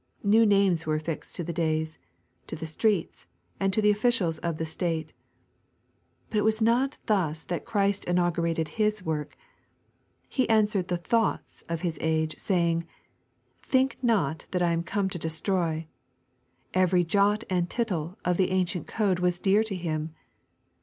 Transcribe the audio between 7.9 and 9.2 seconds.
inaugurated His